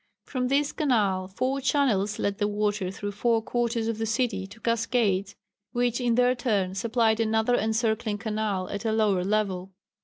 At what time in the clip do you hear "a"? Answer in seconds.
8.83-8.91